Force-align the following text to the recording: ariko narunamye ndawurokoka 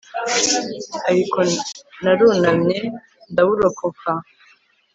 ariko 1.09 1.39
narunamye 2.03 2.79
ndawurokoka 3.31 4.09